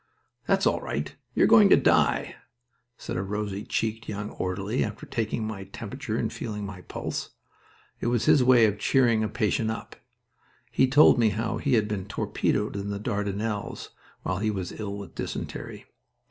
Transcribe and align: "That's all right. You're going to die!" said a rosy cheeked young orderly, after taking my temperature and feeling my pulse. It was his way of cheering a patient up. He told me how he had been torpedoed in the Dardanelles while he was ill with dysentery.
"That's 0.47 0.65
all 0.65 0.81
right. 0.81 1.15
You're 1.35 1.45
going 1.45 1.69
to 1.69 1.75
die!" 1.77 2.33
said 2.97 3.17
a 3.17 3.21
rosy 3.21 3.63
cheeked 3.63 4.09
young 4.09 4.31
orderly, 4.31 4.83
after 4.83 5.05
taking 5.05 5.45
my 5.45 5.65
temperature 5.65 6.17
and 6.17 6.33
feeling 6.33 6.65
my 6.65 6.81
pulse. 6.81 7.29
It 7.99 8.07
was 8.07 8.25
his 8.25 8.43
way 8.43 8.65
of 8.65 8.79
cheering 8.79 9.23
a 9.23 9.29
patient 9.29 9.69
up. 9.69 9.95
He 10.71 10.87
told 10.87 11.19
me 11.19 11.29
how 11.29 11.59
he 11.59 11.75
had 11.75 11.87
been 11.87 12.07
torpedoed 12.07 12.75
in 12.75 12.89
the 12.89 12.97
Dardanelles 12.99 13.89
while 14.23 14.39
he 14.39 14.49
was 14.49 14.71
ill 14.71 14.97
with 14.97 15.13
dysentery. 15.13 15.85